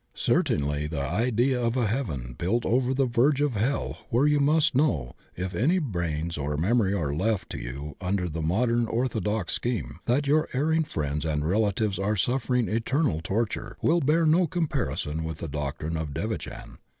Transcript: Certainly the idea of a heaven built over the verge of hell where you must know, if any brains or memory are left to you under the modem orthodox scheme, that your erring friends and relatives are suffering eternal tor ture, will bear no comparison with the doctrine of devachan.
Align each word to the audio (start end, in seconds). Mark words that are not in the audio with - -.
Certainly 0.15 0.87
the 0.87 1.03
idea 1.07 1.61
of 1.61 1.77
a 1.77 1.85
heaven 1.85 2.33
built 2.35 2.65
over 2.65 2.91
the 2.91 3.05
verge 3.05 3.39
of 3.39 3.53
hell 3.53 3.99
where 4.09 4.25
you 4.25 4.39
must 4.39 4.73
know, 4.73 5.13
if 5.35 5.53
any 5.53 5.77
brains 5.77 6.39
or 6.39 6.57
memory 6.57 6.91
are 6.91 7.13
left 7.13 7.51
to 7.51 7.59
you 7.59 7.97
under 8.01 8.27
the 8.27 8.41
modem 8.41 8.87
orthodox 8.89 9.53
scheme, 9.53 9.99
that 10.05 10.25
your 10.25 10.49
erring 10.53 10.85
friends 10.85 11.23
and 11.23 11.47
relatives 11.47 11.99
are 11.99 12.15
suffering 12.15 12.67
eternal 12.67 13.21
tor 13.23 13.45
ture, 13.45 13.77
will 13.83 14.01
bear 14.01 14.25
no 14.25 14.47
comparison 14.47 15.23
with 15.23 15.37
the 15.37 15.47
doctrine 15.47 15.95
of 15.95 16.15
devachan. 16.15 16.79